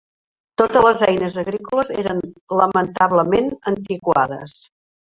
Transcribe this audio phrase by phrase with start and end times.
[0.61, 2.23] Totes les eines agrícoles eren
[2.63, 4.61] lamentablement antiquades